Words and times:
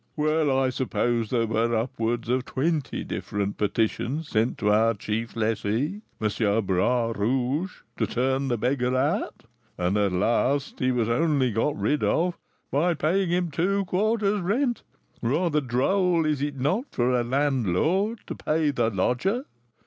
Well, 0.17 0.49
I 0.57 0.71
suppose 0.71 1.29
there 1.29 1.45
were 1.45 1.75
upwards 1.75 2.27
of 2.27 2.43
twenty 2.45 3.03
different 3.03 3.57
petitions 3.59 4.29
sent 4.29 4.57
to 4.57 4.71
our 4.71 4.95
chief 4.95 5.35
lessee, 5.35 6.01
M. 6.19 6.65
Bras 6.65 7.15
Rouge, 7.15 7.81
to 7.97 8.07
turn 8.07 8.47
the 8.47 8.57
beggar 8.57 8.95
out; 8.97 9.43
and, 9.77 9.95
at 9.99 10.11
last, 10.11 10.79
he 10.79 10.91
was 10.91 11.07
only 11.07 11.51
got 11.51 11.79
rid 11.79 12.03
of 12.03 12.39
by 12.71 12.95
paying 12.95 13.29
him 13.29 13.51
two 13.51 13.85
quarters' 13.85 14.41
rent, 14.41 14.81
rather 15.21 15.61
droll, 15.61 16.25
is 16.25 16.41
it 16.41 16.55
not, 16.59 16.85
for 16.91 17.11
a 17.11 17.23
landlord 17.23 18.21
to 18.25 18.33
pay 18.33 18.71
his 18.75 18.77
lodger? 18.79 19.45